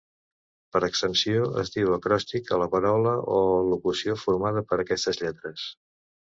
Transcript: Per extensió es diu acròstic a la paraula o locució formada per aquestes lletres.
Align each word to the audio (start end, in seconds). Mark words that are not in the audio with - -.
Per 0.77 0.79
extensió 0.87 1.43
es 1.63 1.71
diu 1.75 1.91
acròstic 1.97 2.49
a 2.49 2.59
la 2.63 2.69
paraula 2.77 3.15
o 3.37 3.45
locució 3.69 4.19
formada 4.25 4.67
per 4.73 4.81
aquestes 4.87 5.25
lletres. 5.25 5.71